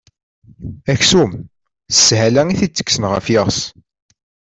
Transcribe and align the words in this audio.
Aksum, 0.93 1.31
s 1.91 1.95
sshala 1.97 2.43
i 2.47 2.55
t-id-tekksen 2.59 3.07
ɣef 3.11 3.25
yiɣes. 3.33 3.61